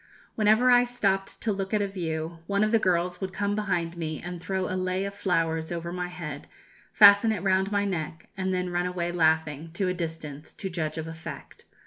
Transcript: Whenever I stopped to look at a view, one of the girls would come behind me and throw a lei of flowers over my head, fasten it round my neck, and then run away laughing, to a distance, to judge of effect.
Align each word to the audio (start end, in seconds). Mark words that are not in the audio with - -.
Whenever 0.33 0.71
I 0.71 0.83
stopped 0.83 1.39
to 1.41 1.51
look 1.51 1.75
at 1.75 1.81
a 1.83 1.87
view, 1.87 2.39
one 2.47 2.63
of 2.63 2.71
the 2.71 2.79
girls 2.79 3.21
would 3.21 3.31
come 3.31 3.53
behind 3.55 3.95
me 3.95 4.19
and 4.19 4.41
throw 4.41 4.67
a 4.67 4.73
lei 4.73 5.05
of 5.05 5.13
flowers 5.13 5.71
over 5.71 5.93
my 5.93 6.07
head, 6.07 6.47
fasten 6.91 7.31
it 7.31 7.43
round 7.43 7.71
my 7.71 7.85
neck, 7.85 8.27
and 8.35 8.51
then 8.51 8.71
run 8.71 8.87
away 8.87 9.11
laughing, 9.11 9.69
to 9.73 9.89
a 9.89 9.93
distance, 9.93 10.53
to 10.53 10.71
judge 10.71 10.97
of 10.97 11.07
effect. 11.07 11.65